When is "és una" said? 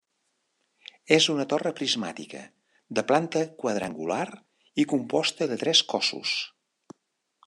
1.17-1.45